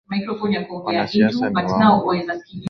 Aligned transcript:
Wanasiasa 0.85 1.49
ni 1.49 1.71
waongo 1.73 2.11